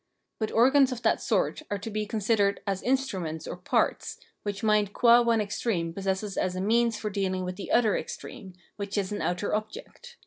[0.39, 4.93] But organs of that sort are to be considered as instruments or parts which mind
[4.93, 9.11] qua one extreme possesses as a means for dealing with the other extreme, which is
[9.11, 10.17] an outer object.